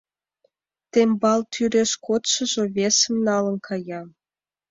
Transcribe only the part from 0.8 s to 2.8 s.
Тембал тӱреш кодшыжо